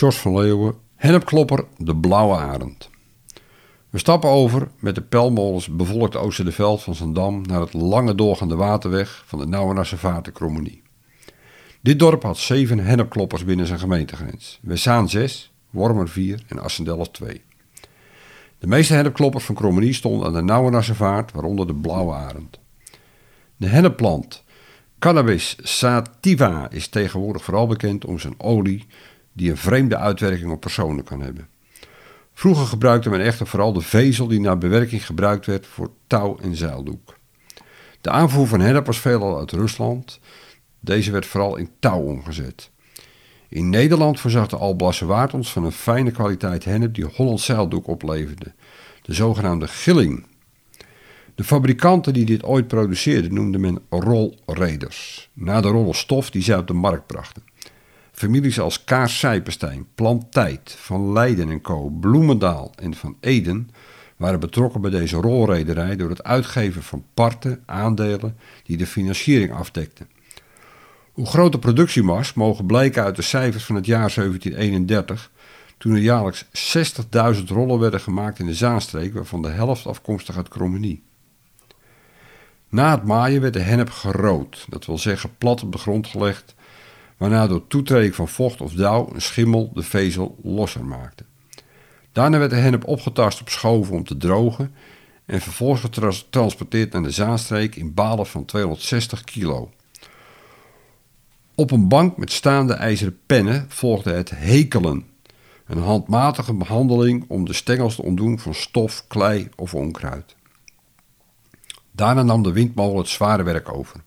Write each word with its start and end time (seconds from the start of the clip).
Jos 0.00 0.18
van 0.18 0.34
Leeuwen, 0.34 0.74
hennepklopper 0.94 1.64
De 1.76 1.96
Blauwe 1.96 2.36
Arend. 2.36 2.90
We 3.90 3.98
stappen 3.98 4.30
over 4.30 4.68
met 4.78 4.94
de 4.94 5.02
pelmolens 5.02 5.68
bevolkt 5.68 6.16
Oosterveld 6.16 6.82
van 6.82 6.94
Zandam 6.94 7.42
naar 7.46 7.60
het 7.60 7.72
lange 7.72 8.14
doorgaande 8.14 8.56
waterweg 8.56 9.22
van 9.26 9.38
de 9.38 9.46
Nauwenarse 9.46 9.96
Vaart 9.96 10.32
Krommenie. 10.32 10.82
Dit 11.80 11.98
dorp 11.98 12.22
had 12.22 12.38
zeven 12.38 12.78
hennepkloppers 12.78 13.44
binnen 13.44 13.66
zijn 13.66 13.78
gemeentegrens. 13.78 14.58
Wessaan 14.62 15.08
6, 15.08 15.52
Wormer 15.70 16.08
4 16.08 16.42
en 16.48 16.58
Assendelf 16.58 17.10
2. 17.10 17.42
De 18.58 18.66
meeste 18.66 18.94
hennepkloppers 18.94 19.44
van 19.44 19.54
Krommenie 19.54 19.92
stonden 19.92 20.26
aan 20.26 20.32
de 20.32 20.42
Nauwenarse 20.42 20.94
Vaart, 20.94 21.32
waaronder 21.32 21.66
de 21.66 21.74
Blauwe 21.74 22.14
Arend. 22.14 22.58
De 23.56 23.66
hennepplant 23.66 24.44
Cannabis 24.98 25.56
sativa 25.62 26.70
is 26.70 26.88
tegenwoordig 26.88 27.44
vooral 27.44 27.66
bekend 27.66 28.04
om 28.04 28.18
zijn 28.18 28.34
olie 28.38 28.86
die 29.32 29.50
een 29.50 29.56
vreemde 29.56 29.96
uitwerking 29.96 30.50
op 30.50 30.60
personen 30.60 31.04
kan 31.04 31.20
hebben. 31.20 31.48
Vroeger 32.32 32.66
gebruikte 32.66 33.10
men 33.10 33.20
echter 33.20 33.46
vooral 33.46 33.72
de 33.72 33.80
vezel 33.80 34.26
die 34.26 34.40
naar 34.40 34.58
bewerking 34.58 35.06
gebruikt 35.06 35.46
werd 35.46 35.66
voor 35.66 35.90
touw 36.06 36.38
en 36.42 36.56
zeildoek. 36.56 37.18
De 38.00 38.10
aanvoer 38.10 38.46
van 38.46 38.60
hennep 38.60 38.86
was 38.86 38.98
veelal 38.98 39.38
uit 39.38 39.52
Rusland. 39.52 40.20
Deze 40.80 41.10
werd 41.10 41.26
vooral 41.26 41.56
in 41.56 41.70
touw 41.78 42.00
omgezet. 42.00 42.70
In 43.48 43.70
Nederland 43.70 44.20
voorzag 44.20 44.48
de 44.48 44.56
Alblasse 44.56 45.06
Waard 45.06 45.34
ons 45.34 45.52
van 45.52 45.64
een 45.64 45.72
fijne 45.72 46.10
kwaliteit 46.10 46.64
hennep 46.64 46.94
die 46.94 47.04
Hollands 47.04 47.44
zeildoek 47.44 47.86
opleverde, 47.86 48.52
de 49.02 49.12
zogenaamde 49.12 49.68
gilling. 49.68 50.26
De 51.34 51.44
fabrikanten 51.44 52.12
die 52.12 52.24
dit 52.24 52.44
ooit 52.44 52.68
produceerden 52.68 53.34
noemde 53.34 53.58
men 53.58 53.78
rolreders, 53.90 55.30
na 55.32 55.60
de 55.60 55.68
rollen 55.68 55.94
stof 55.94 56.30
die 56.30 56.42
zij 56.42 56.56
op 56.56 56.66
de 56.66 56.72
markt 56.72 57.06
brachten. 57.06 57.42
Families 58.20 58.60
als 58.60 58.84
Kaars 58.84 59.18
Sijpenstein, 59.18 59.86
Plantijd, 59.94 60.76
Van 60.78 61.12
Leiden 61.12 61.50
en 61.50 61.60
Co., 61.60 61.88
Bloemendaal 61.88 62.72
en 62.74 62.94
Van 62.94 63.16
Eden 63.20 63.70
waren 64.16 64.40
betrokken 64.40 64.80
bij 64.80 64.90
deze 64.90 65.16
rolrederij 65.16 65.96
door 65.96 66.08
het 66.08 66.24
uitgeven 66.24 66.82
van 66.82 67.04
parten, 67.14 67.62
aandelen 67.66 68.36
die 68.62 68.76
de 68.76 68.86
financiering 68.86 69.52
afdekten. 69.52 70.08
Hoe 71.12 71.26
groot 71.26 71.52
de 71.52 71.58
mogen 72.34 72.66
blijken 72.66 73.02
uit 73.02 73.16
de 73.16 73.22
cijfers 73.22 73.64
van 73.64 73.74
het 73.74 73.86
jaar 73.86 74.12
1731, 74.14 75.30
toen 75.78 75.92
er 75.92 76.00
jaarlijks 76.00 76.44
60.000 77.36 77.44
rollen 77.46 77.78
werden 77.78 78.00
gemaakt 78.00 78.38
in 78.38 78.46
de 78.46 78.54
Zaanstreek, 78.54 79.14
waarvan 79.14 79.42
de 79.42 79.48
helft 79.48 79.86
afkomstig 79.86 80.36
uit 80.36 80.48
Krommenie. 80.48 81.02
Na 82.68 82.90
het 82.90 83.04
maaien 83.04 83.40
werd 83.40 83.54
de 83.54 83.60
hennep 83.60 83.90
gerood, 83.90 84.66
dat 84.68 84.86
wil 84.86 84.98
zeggen 84.98 85.30
plat 85.38 85.62
op 85.62 85.72
de 85.72 85.78
grond 85.78 86.06
gelegd, 86.06 86.54
waarna 87.20 87.46
door 87.46 87.66
toetreding 87.66 88.14
van 88.14 88.28
vocht 88.28 88.60
of 88.60 88.72
dauw 88.72 89.10
een 89.12 89.22
schimmel 89.22 89.70
de 89.74 89.82
vezel 89.82 90.38
losser 90.42 90.84
maakte. 90.84 91.24
Daarna 92.12 92.38
werd 92.38 92.50
de 92.50 92.56
hennep 92.56 92.86
opgetast 92.86 93.40
op 93.40 93.48
schoven 93.48 93.94
om 93.94 94.04
te 94.04 94.16
drogen 94.16 94.74
en 95.26 95.40
vervolgens 95.40 95.80
getransporteerd 95.80 96.92
naar 96.92 97.02
de 97.02 97.10
Zaanstreek 97.10 97.76
in 97.76 97.94
balen 97.94 98.26
van 98.26 98.44
260 98.44 99.24
kilo. 99.24 99.70
Op 101.54 101.70
een 101.70 101.88
bank 101.88 102.16
met 102.16 102.32
staande 102.32 102.72
ijzeren 102.72 103.18
pennen 103.26 103.64
volgde 103.68 104.12
het 104.12 104.30
hekelen, 104.30 105.04
een 105.66 105.82
handmatige 105.82 106.54
behandeling 106.54 107.24
om 107.28 107.44
de 107.44 107.52
stengels 107.52 107.94
te 107.94 108.02
ontdoen 108.02 108.38
van 108.38 108.54
stof, 108.54 109.04
klei 109.06 109.48
of 109.56 109.74
onkruid. 109.74 110.36
Daarna 111.90 112.22
nam 112.22 112.42
de 112.42 112.52
windmolen 112.52 112.98
het 112.98 113.08
zware 113.08 113.42
werk 113.42 113.74
over. 113.74 114.00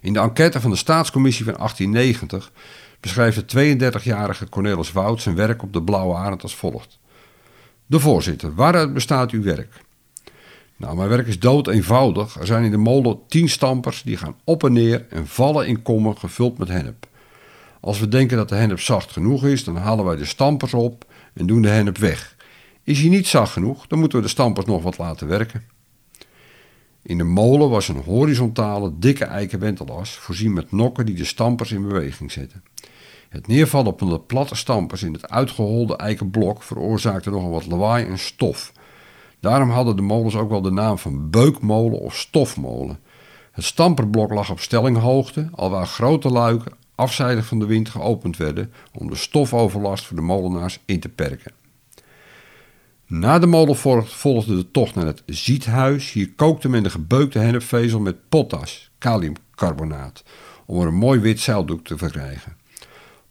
In 0.00 0.12
de 0.12 0.18
enquête 0.18 0.60
van 0.60 0.70
de 0.70 0.76
Staatscommissie 0.76 1.44
van 1.44 1.54
1890 1.54 2.52
beschrijft 3.00 3.50
de 3.50 3.76
32-jarige 3.76 4.48
Cornelis 4.48 4.92
Wout 4.92 5.22
zijn 5.22 5.34
werk 5.34 5.62
op 5.62 5.72
de 5.72 5.82
Blauwe 5.82 6.14
Arend 6.14 6.42
als 6.42 6.56
volgt. 6.56 6.98
De 7.86 8.00
voorzitter, 8.00 8.54
waaruit 8.54 8.92
bestaat 8.92 9.30
uw 9.30 9.42
werk? 9.42 9.82
Nou, 10.76 10.96
mijn 10.96 11.08
werk 11.08 11.26
is 11.26 11.38
dood 11.38 11.68
eenvoudig. 11.68 12.40
Er 12.40 12.46
zijn 12.46 12.64
in 12.64 12.70
de 12.70 12.76
molen 12.76 13.18
tien 13.28 13.48
stampers 13.48 14.02
die 14.02 14.16
gaan 14.16 14.34
op 14.44 14.64
en 14.64 14.72
neer 14.72 15.06
en 15.10 15.26
vallen 15.26 15.66
in 15.66 15.82
kommen 15.82 16.18
gevuld 16.18 16.58
met 16.58 16.68
hennep. 16.68 17.06
Als 17.80 18.00
we 18.00 18.08
denken 18.08 18.36
dat 18.36 18.48
de 18.48 18.54
hennep 18.54 18.80
zacht 18.80 19.12
genoeg 19.12 19.44
is, 19.44 19.64
dan 19.64 19.76
halen 19.76 20.04
wij 20.04 20.16
de 20.16 20.24
stampers 20.24 20.74
op 20.74 21.04
en 21.34 21.46
doen 21.46 21.62
de 21.62 21.68
hennep 21.68 21.98
weg. 21.98 22.36
Is 22.82 23.00
hij 23.00 23.08
niet 23.08 23.26
zacht 23.26 23.52
genoeg, 23.52 23.86
dan 23.86 23.98
moeten 23.98 24.18
we 24.18 24.24
de 24.24 24.30
stampers 24.30 24.66
nog 24.66 24.82
wat 24.82 24.98
laten 24.98 25.28
werken. 25.28 25.64
In 27.02 27.18
de 27.18 27.24
molen 27.24 27.70
was 27.70 27.88
een 27.88 28.02
horizontale, 28.02 28.92
dikke 28.98 29.24
eiken 29.24 29.58
wentelas, 29.58 30.10
voorzien 30.10 30.52
met 30.52 30.72
nokken 30.72 31.06
die 31.06 31.14
de 31.14 31.24
stampers 31.24 31.72
in 31.72 31.88
beweging 31.88 32.32
zetten. 32.32 32.62
Het 33.28 33.46
neervallen 33.46 33.94
van 33.96 34.08
de 34.08 34.20
platte 34.20 34.54
stampers 34.54 35.02
in 35.02 35.12
het 35.12 35.30
uitgeholde 35.30 35.96
eiken 35.96 36.30
blok 36.30 36.62
veroorzaakte 36.62 37.30
nogal 37.30 37.50
wat 37.50 37.66
lawaai 37.66 38.06
en 38.06 38.18
stof. 38.18 38.72
Daarom 39.40 39.70
hadden 39.70 39.96
de 39.96 40.02
molens 40.02 40.34
ook 40.34 40.50
wel 40.50 40.62
de 40.62 40.70
naam 40.70 40.98
van 40.98 41.30
beukmolen 41.30 42.00
of 42.00 42.16
stofmolen. 42.16 42.98
Het 43.52 43.64
stamperblok 43.64 44.32
lag 44.32 44.50
op 44.50 44.60
stellinghoogte, 44.60 45.48
alwaar 45.54 45.86
grote 45.86 46.28
luiken 46.28 46.72
afzijdig 46.94 47.46
van 47.46 47.58
de 47.58 47.66
wind 47.66 47.88
geopend 47.88 48.36
werden 48.36 48.72
om 48.92 49.10
de 49.10 49.16
stofoverlast 49.16 50.04
voor 50.04 50.16
de 50.16 50.22
molenaars 50.22 50.78
in 50.84 51.00
te 51.00 51.08
perken. 51.08 51.52
Na 53.10 53.38
de 53.38 53.46
molen 53.46 53.76
volgde 54.06 54.56
de 54.56 54.70
tocht 54.70 54.94
naar 54.94 55.06
het 55.06 55.22
ziethuis. 55.26 56.12
Hier 56.12 56.32
kookte 56.36 56.68
men 56.68 56.82
de 56.82 56.90
gebeukte 56.90 57.38
hennepvezel 57.38 58.00
met 58.00 58.28
potas, 58.28 58.90
kaliumcarbonaat, 58.98 60.22
om 60.66 60.80
er 60.80 60.86
een 60.86 60.94
mooi 60.94 61.20
wit 61.20 61.40
zeildoek 61.40 61.84
te 61.84 61.98
verkrijgen. 61.98 62.56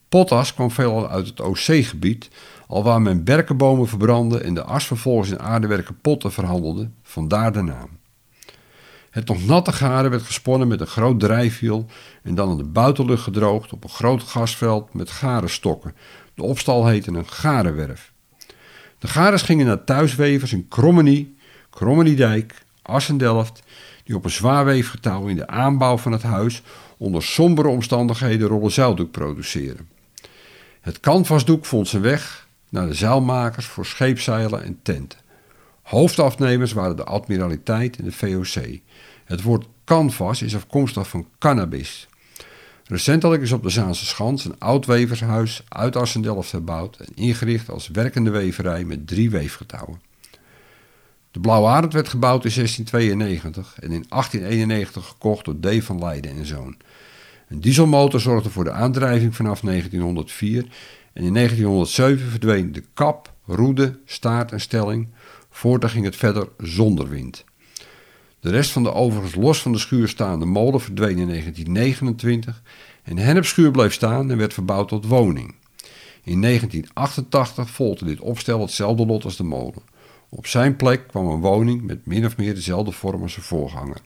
Potas 0.09 0.53
kwam 0.53 0.71
veelal 0.71 1.09
uit 1.09 1.27
het 1.27 1.41
OC-gebied, 1.41 2.29
alwaar 2.67 3.01
men 3.01 3.23
berkenbomen 3.23 3.87
verbrandde 3.87 4.39
en 4.39 4.53
de 4.53 4.63
as 4.63 4.85
vervolgens 4.85 5.29
in 5.29 5.39
aardewerken 5.39 5.99
potten 6.01 6.31
verhandelde, 6.31 6.89
vandaar 7.03 7.53
de 7.53 7.61
naam. 7.61 7.89
Het 9.09 9.27
nog 9.27 9.45
natte 9.45 9.71
garen 9.71 10.09
werd 10.09 10.23
gesponnen 10.23 10.67
met 10.67 10.81
een 10.81 10.87
groot 10.87 11.19
drijfwiel 11.19 11.85
en 12.23 12.35
dan 12.35 12.51
in 12.51 12.57
de 12.57 12.63
buitenlucht 12.63 13.23
gedroogd 13.23 13.73
op 13.73 13.83
een 13.83 13.89
groot 13.89 14.23
gasveld 14.23 14.93
met 14.93 15.09
garenstokken. 15.09 15.95
De 16.33 16.43
opstal 16.43 16.87
heette 16.87 17.11
een 17.11 17.27
garenwerf. 17.27 18.13
De 18.99 19.07
gades 19.07 19.41
gingen 19.41 19.65
naar 19.65 19.83
thuiswevers 19.83 20.53
in 20.53 20.67
Krommenie, 20.67 21.35
Krommeniedijk, 21.69 22.63
Assendelft, 22.81 23.63
die 24.03 24.15
op 24.15 24.23
een 24.23 24.31
zwaarweefgetouw 24.31 25.27
in 25.27 25.35
de 25.35 25.47
aanbouw 25.47 25.97
van 25.97 26.11
het 26.11 26.23
huis 26.23 26.61
onder 26.97 27.23
sombere 27.23 27.67
omstandigheden 27.67 28.47
rollen 28.47 28.71
zeildoek 28.71 29.11
produceren. 29.11 29.89
Het 30.81 30.99
canvasdoek 30.99 31.65
vond 31.65 31.87
zijn 31.87 32.01
weg 32.01 32.47
naar 32.69 32.87
de 32.87 32.93
zeilmakers 32.93 33.65
voor 33.65 33.85
scheepzeilen 33.85 34.63
en 34.63 34.79
tenten. 34.83 35.19
Hoofdafnemers 35.81 36.73
waren 36.73 36.95
de 36.95 37.03
admiraliteit 37.03 37.97
en 37.97 38.03
de 38.03 38.11
VOC. 38.11 38.79
Het 39.25 39.41
woord 39.41 39.67
canvas 39.85 40.41
is 40.41 40.55
afkomstig 40.55 41.09
van 41.09 41.27
cannabis, 41.37 42.08
Recentelijk 42.89 43.41
is 43.41 43.51
op 43.51 43.63
de 43.63 43.69
Zaanse 43.69 44.05
Schans 44.05 44.45
een 44.45 44.59
oud 44.59 44.85
wevershuis 44.85 45.63
uit 45.67 45.95
Assendelft 45.95 46.49
gebouwd 46.49 46.97
en 46.97 47.07
ingericht 47.15 47.69
als 47.69 47.87
werkende 47.87 48.29
weverij 48.29 48.83
met 48.83 49.07
drie 49.07 49.29
weefgetouwen. 49.29 50.01
De 51.31 51.39
Blauwe 51.39 51.67
Arend 51.67 51.93
werd 51.93 52.07
gebouwd 52.07 52.45
in 52.45 52.51
1692 52.53 53.75
en 53.79 53.91
in 53.91 54.05
1891 54.07 55.07
gekocht 55.07 55.45
door 55.45 55.59
D. 55.59 55.83
van 55.83 55.99
Leiden 55.99 56.31
en 56.31 56.45
Zoon. 56.45 56.77
Een 57.47 57.61
dieselmotor 57.61 58.19
zorgde 58.19 58.49
voor 58.49 58.63
de 58.63 58.71
aandrijving 58.71 59.35
vanaf 59.35 59.59
1904 59.59 60.65
en 61.13 61.23
in 61.23 61.33
1907 61.33 62.29
verdween 62.29 62.71
de 62.71 62.83
kap, 62.93 63.33
roede, 63.45 63.99
staart 64.05 64.51
en 64.51 64.61
stelling. 64.61 65.07
Voortaan 65.49 65.89
ging 65.89 66.05
het 66.05 66.15
verder 66.15 66.47
zonder 66.57 67.09
wind. 67.09 67.45
De 68.39 68.49
rest 68.49 68.71
van 68.71 68.83
de 68.83 68.93
overigens 68.93 69.35
los 69.35 69.61
van 69.61 69.71
de 69.71 69.77
schuur 69.77 70.07
staande 70.07 70.45
molen 70.45 70.81
verdween 70.81 71.17
in 71.17 71.27
1929 71.27 72.61
en 73.03 73.17
hennepschuur 73.17 73.71
bleef 73.71 73.93
staan 73.93 74.31
en 74.31 74.37
werd 74.37 74.53
verbouwd 74.53 74.87
tot 74.87 75.05
woning. 75.05 75.55
In 76.23 76.41
1988 76.41 77.69
volgde 77.69 78.05
dit 78.05 78.19
opstel 78.19 78.61
hetzelfde 78.61 79.05
lot 79.05 79.23
als 79.23 79.37
de 79.37 79.43
molen. 79.43 79.81
Op 80.29 80.47
zijn 80.47 80.75
plek 80.75 81.07
kwam 81.07 81.27
een 81.27 81.39
woning 81.39 81.81
met 81.81 82.05
min 82.05 82.25
of 82.25 82.37
meer 82.37 82.55
dezelfde 82.55 82.91
vorm 82.91 83.21
als 83.21 83.33
zijn 83.33 83.45
voorganger. 83.45 84.01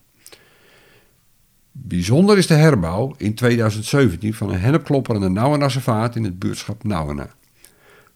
Bijzonder 1.72 2.38
is 2.38 2.48
de 2.48 2.54
herbouw 2.54 3.16
in 3.18 3.34
2017 3.34 4.34
van 4.34 4.50
een 4.50 4.60
hennepklopper 4.60 5.16
aan 5.16 5.22
de 5.22 5.30
Nauwenassevaart 5.30 6.16
in 6.16 6.24
het 6.24 6.40
buurtschap 6.40 6.84
Nauwena. 6.84 7.30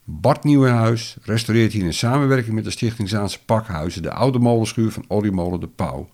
Bart 0.04 0.44
Nieuwenhuis 0.44 1.16
restaureert 1.22 1.72
hier 1.72 1.84
in 1.84 1.94
samenwerking 1.94 2.54
met 2.54 2.64
de 2.64 2.70
Stichting 2.70 3.08
Zaanse 3.08 3.44
Pakhuizen 3.44 4.02
de 4.02 4.12
oude 4.12 4.38
molenschuur 4.38 4.90
van 4.90 5.04
Oliemolen 5.08 5.60
de 5.60 5.68
Pauw. 5.68 6.08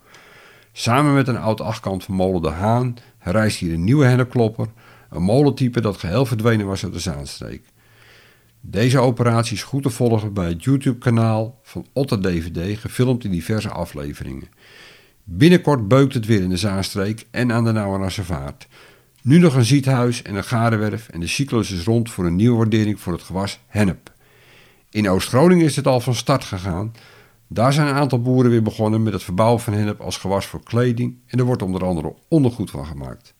Samen 0.76 1.14
met 1.14 1.28
een 1.28 1.36
oud 1.36 1.60
achtkant 1.60 2.04
van 2.04 2.14
molen 2.14 2.42
de 2.42 2.48
Haan 2.48 2.96
rijst 3.18 3.58
hier 3.58 3.72
een 3.72 3.84
nieuwe 3.84 4.04
hennepklopper, 4.04 4.66
een 5.10 5.22
molentype 5.22 5.80
dat 5.80 5.96
geheel 5.96 6.26
verdwenen 6.26 6.66
was 6.66 6.84
uit 6.84 6.92
de 6.92 6.98
Zaanstreek. 6.98 7.64
Deze 8.60 8.98
operatie 8.98 9.56
is 9.56 9.62
goed 9.62 9.82
te 9.82 9.90
volgen 9.90 10.32
bij 10.32 10.48
het 10.48 10.64
YouTube-kanaal 10.64 11.60
van 11.62 11.86
Otter 11.92 12.22
DVD, 12.22 12.78
gefilmd 12.78 13.24
in 13.24 13.30
diverse 13.30 13.68
afleveringen. 13.68 14.48
Binnenkort 15.24 15.88
beukt 15.88 16.14
het 16.14 16.26
weer 16.26 16.42
in 16.42 16.48
de 16.48 16.56
Zaanstreek 16.56 17.26
en 17.30 17.52
aan 17.52 17.64
de 17.64 17.72
Nauwenarse 17.72 18.24
Vaart. 18.24 18.66
Nu 19.22 19.38
nog 19.38 19.54
een 19.54 19.64
ziethuis 19.64 20.22
en 20.22 20.34
een 20.34 20.44
garenwerf 20.44 21.08
en 21.08 21.20
de 21.20 21.26
cyclus 21.26 21.70
is 21.70 21.84
rond 21.84 22.10
voor 22.10 22.26
een 22.26 22.36
nieuwe 22.36 22.56
waardering 22.56 23.00
voor 23.00 23.12
het 23.12 23.22
gewas 23.22 23.60
hennep. 23.66 24.12
In 24.90 25.08
Oost-Groningen 25.08 25.64
is 25.64 25.76
het 25.76 25.86
al 25.86 26.00
van 26.00 26.14
start 26.14 26.44
gegaan. 26.44 26.92
Daar 27.54 27.72
zijn 27.72 27.88
een 27.88 27.94
aantal 27.94 28.20
boeren 28.20 28.50
weer 28.50 28.62
begonnen 28.62 29.02
met 29.02 29.12
het 29.12 29.22
verbouwen 29.22 29.60
van 29.60 29.72
hennep 29.72 30.00
als 30.00 30.16
gewas 30.16 30.46
voor 30.46 30.62
kleding 30.62 31.18
en 31.26 31.38
er 31.38 31.44
wordt 31.44 31.62
onder 31.62 31.84
andere 31.84 32.14
ondergoed 32.28 32.70
van 32.70 32.86
gemaakt. 32.86 33.34